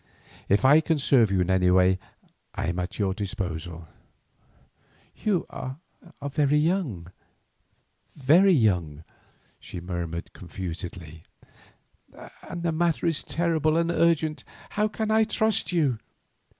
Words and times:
If 0.49 0.65
I 0.65 0.81
can 0.81 0.97
serve 0.97 1.29
you 1.29 1.41
in 1.41 1.51
any 1.51 1.69
way 1.69 1.99
I 2.55 2.65
am 2.69 2.79
at 2.79 2.97
your 2.97 3.13
disposal." 3.13 3.87
"You 5.15 5.45
are 5.51 5.77
young—very 6.23 8.51
young," 8.51 9.03
she 9.59 9.79
murmured 9.79 10.33
confusedly, 10.33 11.21
"and 12.41 12.63
the 12.63 12.71
matter 12.71 13.05
is 13.05 13.23
terrible 13.23 13.77
and 13.77 13.91
urgent. 13.91 14.43
How 14.71 14.87
can 14.87 15.11
I 15.11 15.23
trust 15.23 15.71
you?" 15.71 15.99